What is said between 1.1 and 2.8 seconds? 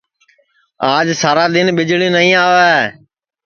سارا دؔن ٻِجݪی نائی آوے